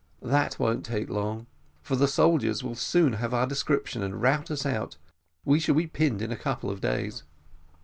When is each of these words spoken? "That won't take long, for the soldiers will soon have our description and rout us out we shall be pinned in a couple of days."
"That 0.23 0.57
won't 0.57 0.83
take 0.83 1.11
long, 1.11 1.45
for 1.83 1.95
the 1.95 2.07
soldiers 2.07 2.63
will 2.63 2.73
soon 2.73 3.13
have 3.13 3.35
our 3.35 3.45
description 3.45 4.01
and 4.01 4.19
rout 4.19 4.49
us 4.49 4.65
out 4.65 4.97
we 5.45 5.59
shall 5.59 5.75
be 5.75 5.85
pinned 5.85 6.23
in 6.23 6.31
a 6.31 6.35
couple 6.35 6.71
of 6.71 6.81
days." 6.81 7.21